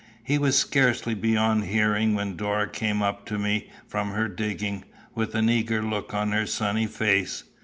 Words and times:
He 0.23 0.39
was 0.39 0.57
scarcely 0.57 1.13
beyond 1.13 1.65
hearing, 1.65 2.15
when 2.15 2.35
Dora 2.35 2.67
came 2.67 3.03
up 3.03 3.23
to 3.27 3.37
me 3.37 3.69
from 3.87 4.09
her 4.13 4.27
digging, 4.27 4.83
with 5.13 5.35
an 5.35 5.47
eager 5.47 5.83
look 5.83 6.11
on 6.11 6.31
her 6.31 6.47
sunny 6.47 6.87
face. 6.87 7.43